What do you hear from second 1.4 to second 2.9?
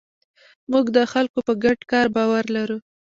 په ګډ کار باور لرو.